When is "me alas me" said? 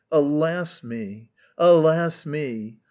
0.83-2.79